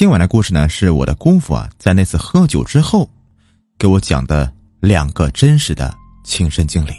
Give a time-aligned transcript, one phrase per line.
[0.00, 3.06] 今晚的故事呢，是我的姑父啊，在那次喝酒之后，
[3.78, 6.92] 给我讲的两个真实的亲身经历，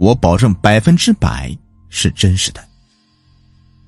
[0.00, 1.56] 我保证百分之百
[1.88, 2.60] 是真实的。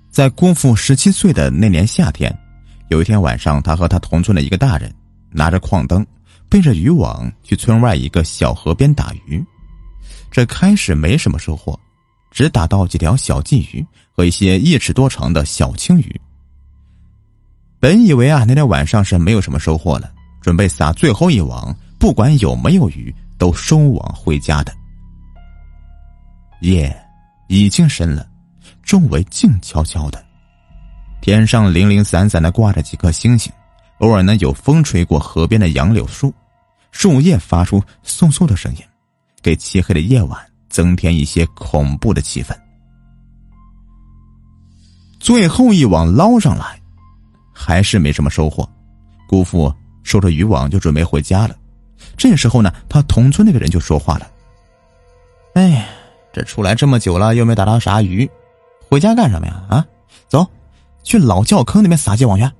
[0.09, 2.33] 在姑父十七岁的那年夏天，
[2.91, 4.95] 有一天晚上，他和他同村的一个大人
[5.33, 6.07] 拿着矿灯，
[6.49, 9.45] 背着渔网去村外一个小河边打鱼。
[10.31, 11.77] 这开始没什么收获，
[12.31, 16.21] 只打到几条小鲫鱼和一些一尺多长的小青鱼。
[17.81, 24.71] 本以为啊，那天晚上是没有什么收获了，准备撒最后一网，不管有没有鱼，都收网回家的。
[26.61, 26.95] 夜
[27.49, 28.29] 已经深了，
[28.83, 30.23] 周围静悄悄的，
[31.23, 33.51] 天上零零散散的挂着几颗星星，
[34.01, 36.35] 偶尔呢有风吹过河边的杨柳树，
[36.93, 38.83] 树叶发出簌簌的声音，
[39.41, 42.55] 给漆黑的夜晚增添一些恐怖的气氛。
[45.19, 46.79] 最后一网捞上来。
[47.63, 48.67] 还是没什么收获，
[49.29, 49.71] 姑父
[50.03, 51.55] 收着渔网就准备回家了。
[52.17, 54.27] 这时候呢，他同村那个人就说话了
[55.53, 55.87] ：“哎，
[56.33, 58.29] 这出来这么久了，又没打到啥鱼，
[58.89, 59.63] 回家干什么呀？
[59.69, 59.87] 啊，
[60.27, 60.51] 走，
[61.03, 62.51] 去老窖坑那边撒些网去。”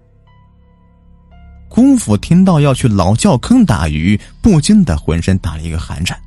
[1.71, 6.21] 姑父听到要去老窖坑打鱼，不禁的浑身打了一个寒颤。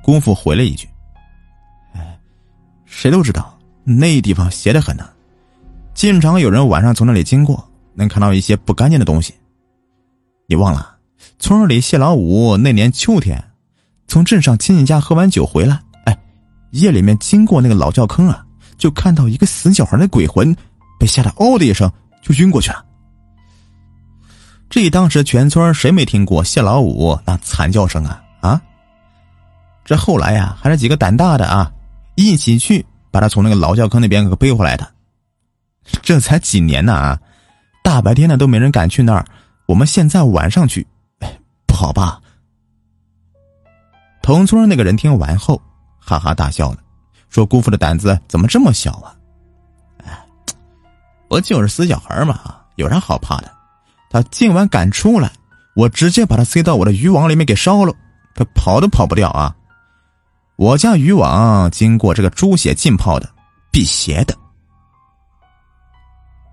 [0.00, 0.88] 姑父回了一句
[1.94, 2.16] ：“哎，
[2.86, 5.10] 谁都知道那地方邪得很呢，
[5.92, 7.62] 经常有人晚上从那里经过。”
[8.00, 9.34] 能看到一些不干净的东西。
[10.48, 10.96] 你忘了，
[11.38, 13.42] 村里谢老五那年秋天，
[14.08, 16.18] 从镇上亲戚家喝完酒回来，哎，
[16.72, 18.44] 夜里面经过那个老窖坑啊，
[18.76, 20.56] 就看到一个死小孩的鬼魂，
[20.98, 21.88] 被吓得嗷的一声
[22.20, 22.84] 就晕过去了。
[24.68, 28.62] 这当时全村谁没听过谢老五那惨叫声啊啊！
[29.84, 31.70] 这后来呀，还是几个胆大的啊，
[32.14, 34.88] 一起去把他从那个老窖坑那边给背回来的。
[36.02, 37.20] 这才几年呢啊！
[37.82, 39.24] 大白天的都没人敢去那儿，
[39.66, 40.86] 我们现在晚上去，
[41.66, 42.20] 不好吧？
[44.22, 45.60] 同村那个人听完后，
[45.98, 46.78] 哈哈大笑了，
[47.28, 49.16] 说：“姑父的胆子怎么这么小啊？”
[50.04, 50.26] 哎，
[51.28, 52.38] 不就是死小孩嘛，
[52.76, 53.50] 有啥好怕的？
[54.10, 55.32] 他今晚敢出来，
[55.74, 57.94] 我直接把他塞到我的渔网里面给烧了，
[58.34, 59.54] 他跑都跑不掉啊！
[60.56, 63.28] 我家渔网经过这个猪血浸泡的，
[63.70, 64.36] 辟邪的。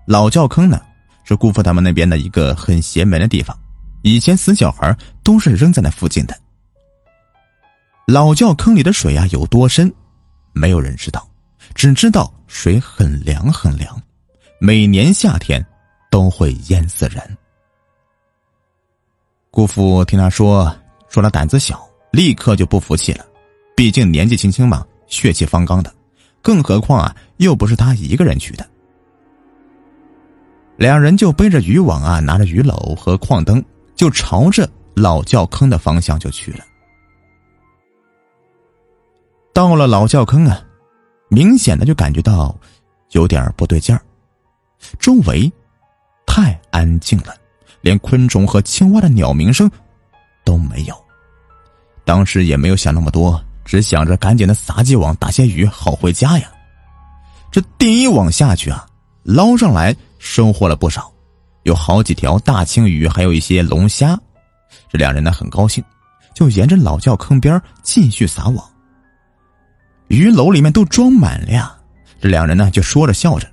[0.06, 0.80] 老窖坑呢？
[1.28, 3.54] 是姑父他们那边的一个很邪门的地方，
[4.00, 6.34] 以前死小孩都是扔在那附近的。
[8.06, 9.92] 老窖坑里的水啊有多深，
[10.54, 11.28] 没有人知道，
[11.74, 14.00] 只知道水很凉很凉，
[14.58, 15.62] 每年夏天
[16.10, 17.22] 都会淹死人。
[19.50, 20.74] 姑父听他说，
[21.10, 23.26] 说他胆子小，立刻就不服气了，
[23.76, 25.94] 毕竟年纪轻轻嘛，血气方刚的，
[26.40, 28.66] 更何况啊，又不是他一个人去的。
[30.78, 33.62] 两人就背着渔网啊，拿着鱼篓和矿灯，
[33.96, 36.64] 就朝着老窖坑的方向就去了。
[39.52, 40.64] 到了老窖坑啊，
[41.28, 42.56] 明显的就感觉到
[43.10, 44.00] 有点不对劲儿，
[45.00, 45.52] 周围
[46.24, 47.34] 太安静了，
[47.80, 49.68] 连昆虫和青蛙的鸟鸣声
[50.44, 50.94] 都没有。
[52.04, 56.48] 当时也没有想那么多，只想着赶紧的撒几网打些鱼，好回家呀。
[57.50, 58.86] 这第一网下去啊，
[59.22, 59.94] 捞上来。
[60.20, 61.12] 收获了不少，
[61.62, 64.18] 有好几条大青鱼，还有一些龙虾。
[64.90, 65.82] 这两人呢很高兴，
[66.34, 68.68] 就沿着老窖坑边继续撒网。
[70.08, 71.72] 鱼篓里面都装满了呀。
[72.20, 73.48] 这两人呢就说着笑着。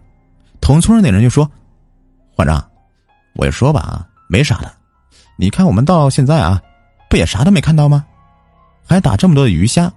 [0.59, 1.48] 同村那人就说
[2.36, 2.68] ：“馆长，
[3.36, 4.74] 我就说吧啊，没啥的。
[5.38, 6.59] 你看我们到现在啊，
[7.12, 8.04] 不也啥都没看到吗？
[8.88, 9.94] 还打这么多的鱼虾。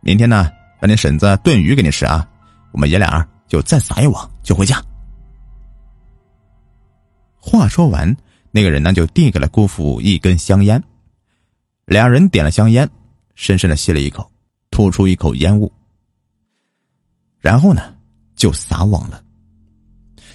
[0.00, 2.26] 明天呢，让你婶子炖鱼给你吃啊。
[2.72, 4.82] 我们爷俩就再撒一网就回家。”
[7.38, 8.14] 话说完，
[8.50, 10.82] 那个人呢就递给了姑父一根香烟，
[11.84, 12.88] 两人点了香烟，
[13.34, 14.28] 深深的吸了一口，
[14.70, 15.72] 吐出一口烟雾，
[17.38, 17.94] 然后呢
[18.34, 19.22] 就撒网了。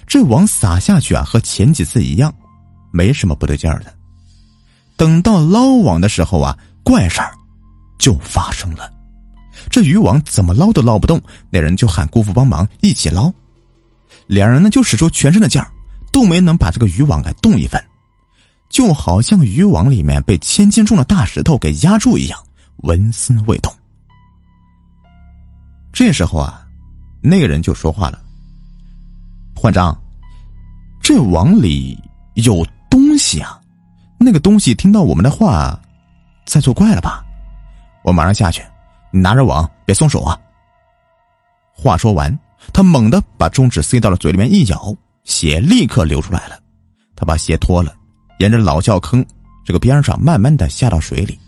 [0.06, 2.34] 这网撒下去啊，和前几次一样，
[2.90, 3.94] 没什么不对劲儿的。
[4.96, 7.34] 等到捞网的时候啊，怪事儿
[7.98, 8.90] 就发生了，
[9.70, 11.20] 这渔网怎么捞都捞不动，
[11.50, 13.32] 那人就喊姑父帮忙一起捞，
[14.26, 15.70] 两人呢就使出全身的劲儿。
[16.12, 17.82] 都没能把这个渔网给动一分，
[18.68, 22.38] 就好像渔网里面被千斤重的大石头给压住一样，
[22.82, 23.72] 纹丝未动。
[25.90, 26.66] 这时候啊，
[27.22, 28.20] 那个人就说话了
[29.56, 29.98] ：“焕章，
[31.00, 31.98] 这网里
[32.34, 33.58] 有东西啊！
[34.18, 35.80] 那个东西听到我们的话，
[36.44, 37.24] 在作怪了吧？
[38.04, 38.62] 我马上下去，
[39.12, 40.36] 你拿着网，别松手啊！”
[41.72, 42.36] 话说完，
[42.72, 44.92] 他猛地把中指塞到了嘴里面一咬。
[45.24, 46.58] 血立刻流出来了，
[47.14, 47.94] 他把鞋脱了，
[48.40, 49.24] 沿着老窖坑
[49.64, 51.38] 这个边上慢慢的下到水里。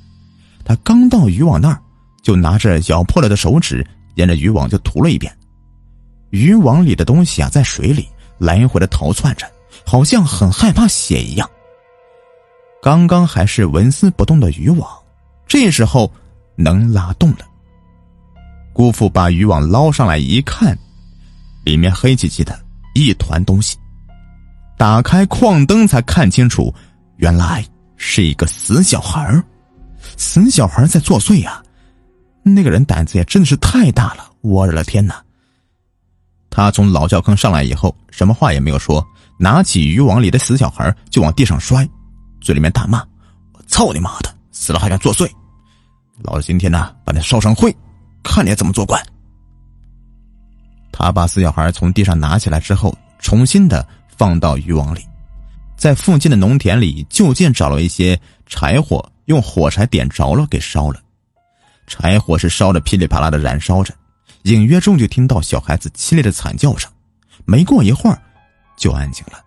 [0.64, 1.82] 他刚到渔网那儿，
[2.22, 3.84] 就拿着咬破了的手指，
[4.14, 5.37] 沿着渔网就涂了一遍。
[6.31, 8.08] 渔网里的东西啊，在水里
[8.38, 9.44] 来回的逃窜着，
[9.84, 11.50] 好像很害怕血一样。
[12.81, 14.88] 刚刚还是纹丝不动的渔网，
[15.49, 16.08] 这时候
[16.55, 17.38] 能拉动了。
[18.75, 20.76] 姑父把渔网捞上来一看，
[21.65, 22.61] 里面黑漆漆的
[22.93, 23.79] 一团东西。
[24.76, 26.75] 打开矿灯才看清楚，
[27.17, 27.65] 原来
[27.97, 29.41] 是一个死小孩
[30.17, 31.62] 死小孩在作祟呀！
[32.43, 35.23] 那个人胆子也真的是太大了，我的天哪！
[36.50, 39.06] 他从老窖坑上来以后，什么话也没有说，
[39.38, 41.88] 拿起渔网里的死小孩就往地上摔，
[42.41, 42.99] 嘴里面大骂
[43.55, 45.31] ：“我操你妈的，死了还敢作祟！
[46.23, 47.75] 老子今天呢，把你烧成灰！”
[48.25, 49.00] 看你怎么做官。
[50.91, 55.06] 他把死小孩从地上拿起来之后，重新的放到渔网里，
[55.76, 61.00] 在附近的农田里就近找了一些柴火，用火柴点着了，给烧了。
[61.87, 63.94] 柴火是烧的噼里啪啦的燃烧着，
[64.44, 66.91] 隐约中就听到小孩子凄厉的惨叫声。
[67.44, 68.19] 没过一会儿，
[68.76, 69.38] 就安静了。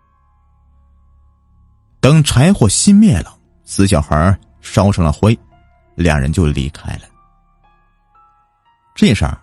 [2.00, 3.36] 等柴火熄灭了，
[3.66, 5.38] 死小孩烧成了灰，
[5.96, 7.02] 两人就离开了。
[8.98, 9.40] 这事儿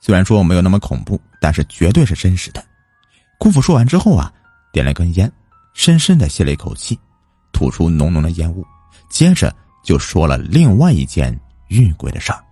[0.00, 2.64] 虽然说没有那么恐怖，但是绝对是真实的。
[3.38, 4.32] 姑父说完之后啊，
[4.72, 5.30] 点了根烟，
[5.74, 6.98] 深深的吸了一口气，
[7.52, 8.66] 吐出浓浓的烟雾，
[9.10, 12.42] 接着就说了另外一件遇鬼的事儿。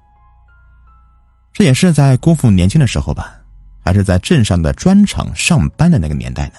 [1.55, 3.35] 这也是在姑父年轻的时候吧，
[3.83, 6.55] 还是在镇上的砖厂上班的那个年代呢。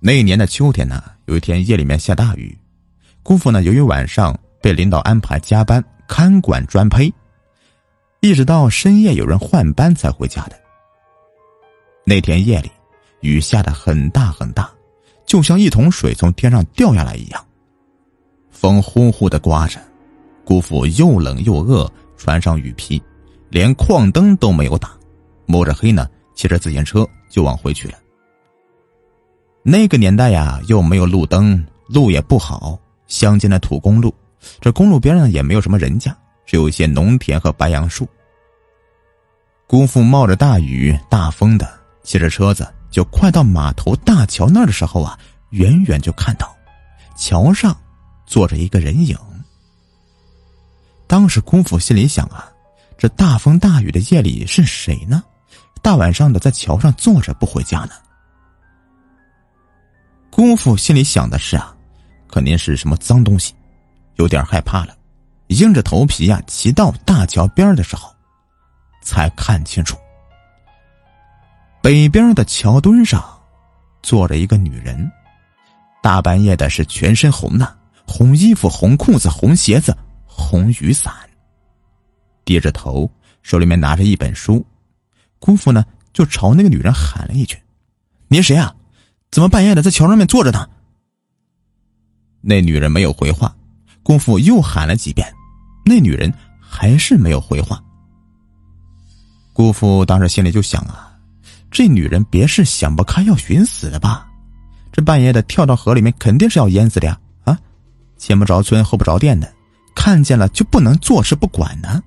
[0.00, 2.58] 那一年的秋天呢，有一天夜里面下大雨，
[3.22, 7.12] 姑父呢由于晚上被领导安排加班看管砖坯。
[8.24, 10.56] 一直到深夜有人换班才回家的。
[12.04, 12.70] 那天夜里，
[13.20, 14.70] 雨下的很大很大，
[15.26, 17.44] 就像一桶水从天上掉下来一样。
[18.52, 19.80] 风呼呼的刮着，
[20.44, 23.02] 姑父又冷又饿，穿上雨披，
[23.50, 24.92] 连矿灯都没有打，
[25.44, 27.94] 摸着黑呢，骑着自行车就往回去了。
[29.64, 32.78] 那个年代呀，又没有路灯，路也不好，
[33.08, 34.14] 乡间的土公路，
[34.60, 36.16] 这公路边上也没有什么人家。
[36.44, 38.08] 只有一些农田和白杨树。
[39.66, 45.18] 姑父冒着大雨大风的骑着车子，就快到码头大桥那儿的时候啊，
[45.50, 46.54] 远远就看到
[47.16, 47.74] 桥上
[48.26, 49.16] 坐着一个人影。
[51.06, 52.50] 当时姑父心里想啊，
[52.98, 55.22] 这大风大雨的夜里是谁呢？
[55.80, 57.92] 大晚上的在桥上坐着不回家呢？
[60.30, 61.74] 姑父心里想的是啊，
[62.28, 63.54] 肯定是什么脏东西，
[64.16, 64.96] 有点害怕了。
[65.52, 68.12] 硬着头皮呀，骑到大桥边的时候，
[69.02, 69.96] 才看清楚，
[71.82, 73.22] 北边的桥墩上
[74.02, 75.10] 坐着一个女人，
[76.02, 77.76] 大半夜的是全身红的，
[78.06, 79.96] 红衣服、红裤子、红鞋子、
[80.26, 81.12] 红雨伞，
[82.44, 83.10] 低着头，
[83.42, 84.64] 手里面拿着一本书。
[85.38, 87.58] 姑父呢，就朝那个女人喊了一句
[88.28, 88.74] ：“你是谁啊？
[89.30, 90.68] 怎么半夜的在桥上面坐着呢？”
[92.40, 93.54] 那女人没有回话，
[94.02, 95.32] 姑父又喊了几遍。
[95.84, 97.82] 那女人还是没有回话。
[99.52, 101.12] 姑父当时心里就想啊，
[101.70, 104.26] 这女人别是想不开要寻死的吧？
[104.90, 107.18] 这半夜的跳到河里面，肯定是要淹死的呀！
[107.44, 107.58] 啊，
[108.16, 109.52] 前不着村后不着店的，
[109.94, 112.02] 看见了就不能坐视不管呢。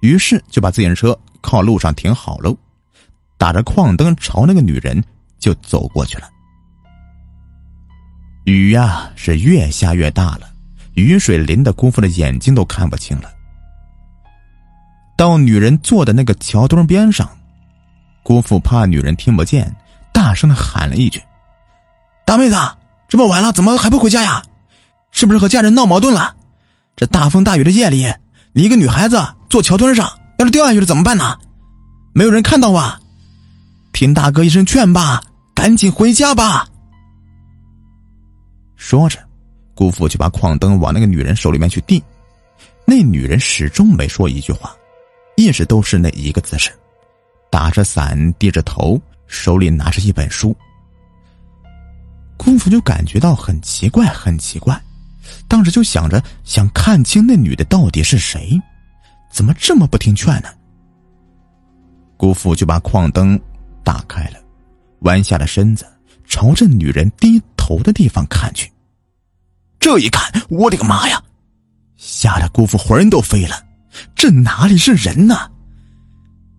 [0.00, 2.56] 于是就把自行车靠路上停好喽，
[3.38, 5.02] 打着矿灯朝那个女人
[5.38, 6.28] 就走过去了。
[8.44, 10.51] 雨呀，是越下越大了。
[10.94, 13.30] 雨水淋的姑父的眼睛都看不清了。
[15.16, 17.28] 到女人坐的那个桥墩边上，
[18.22, 19.74] 姑父怕女人听不见，
[20.12, 21.22] 大声的喊了一句
[22.26, 22.56] ：“大妹子，
[23.08, 24.42] 这么晚了，怎么还不回家呀？
[25.10, 26.34] 是不是和家人闹矛盾了？
[26.96, 28.12] 这大风大雨的夜里，
[28.52, 31.38] 你一个女孩子坐桥墩上，要是掉下去了怎么办呢？
[32.14, 32.98] 没有人看到啊？
[33.92, 35.22] 听大哥一声劝吧，
[35.54, 36.66] 赶紧回家吧。”
[38.76, 39.18] 说着。
[39.82, 42.00] 姑父就把矿灯往那个女人手里面去递，
[42.84, 44.72] 那女人始终没说一句话，
[45.36, 46.70] 一直都是那一个姿势，
[47.50, 48.96] 打着伞，低着头，
[49.26, 50.56] 手里拿着一本书。
[52.36, 54.80] 姑父就感觉到很奇怪，很奇怪，
[55.48, 58.56] 当时就想着想看清那女的到底是谁，
[59.32, 60.48] 怎么这么不听劝呢？
[62.16, 63.36] 姑父就把矿灯
[63.82, 64.38] 打开了，
[65.00, 65.84] 弯下了身子，
[66.28, 68.71] 朝着女人低头的地方看去。
[69.82, 71.20] 这一看，我的个妈呀！
[71.96, 73.66] 吓得姑父魂都飞了。
[74.14, 75.50] 这哪里是人呢？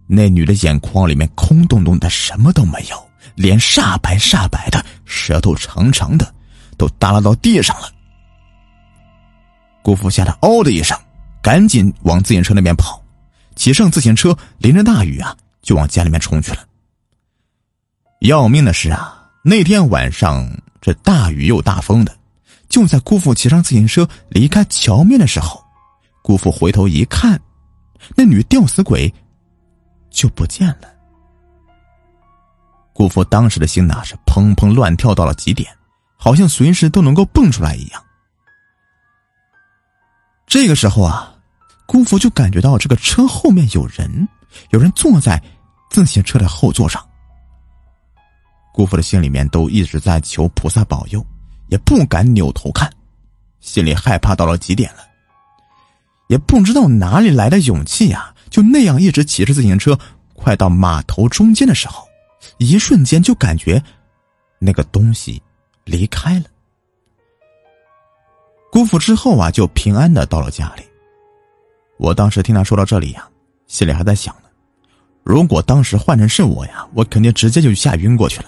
[0.07, 6.35] 那女的眼眶里面空洞洞的，什么都没有，脸煞白煞白的，舌头长长的，
[6.77, 7.89] 都耷拉到地上了。
[9.81, 10.99] 姑父吓得嗷的一声，
[11.41, 13.01] 赶紧往自行车那边跑，
[13.55, 16.57] 骑上自行车，淋着大雨啊，就往家里面冲去了。
[18.19, 20.45] 要命的是啊，那天晚上
[20.81, 22.13] 这大雨又大风的，
[22.73, 25.63] 就在姑父骑上自行车离开桥面的时候，
[26.23, 27.39] 姑父回头一看，
[28.15, 29.13] 那女吊死鬼
[30.09, 30.91] 就不见了。
[32.91, 35.71] 姑父当时的心呐是砰砰乱跳到了极点，
[36.17, 38.03] 好像随时都能够蹦出来一样。
[40.47, 41.31] 这个时候啊，
[41.85, 44.27] 姑父就感觉到这个车后面有人，
[44.71, 45.39] 有人坐在
[45.91, 47.07] 自行车的后座上。
[48.73, 51.23] 姑父的心里面都一直在求菩萨保佑，
[51.73, 52.87] 也不敢扭头看，
[53.59, 54.99] 心里害怕到了极点了。
[56.27, 59.97] 也不知道哪里来的勇气呀，就那样一直骑着自行车，
[60.35, 62.07] 快到码头中间的时候，
[62.59, 63.83] 一瞬间就感觉
[64.59, 65.41] 那个东西
[65.83, 66.45] 离开了。
[68.71, 70.83] 姑父之后啊，就平安的到了家里。
[71.97, 73.27] 我当时听他说到这里呀，
[73.65, 74.49] 心里还在想呢：
[75.23, 78.45] 如果当时换成是我呀，我肯定直接就吓晕过去了。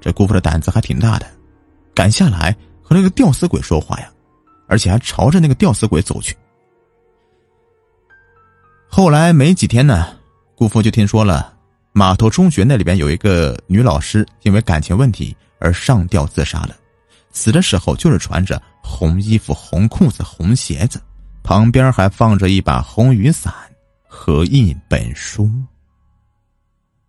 [0.00, 1.26] 这姑父的胆子还挺大的，
[1.94, 4.10] 敢下来和那个吊死鬼说话呀，
[4.66, 6.36] 而且还朝着那个吊死鬼走去。
[8.88, 10.16] 后来没几天呢，
[10.54, 11.54] 姑父就听说了
[11.92, 16.76] 码头中学那里边有一个女老师因为感情问题而上吊自杀了。
[17.32, 21.00] 死的时候就是穿着红衣服、红裤子、红鞋子，
[21.42, 23.52] 旁边还放着一把红雨伞
[24.06, 25.50] 和一本书。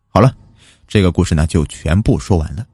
[0.07, 0.35] 好了，
[0.87, 2.65] 这个故事呢就全部说完了。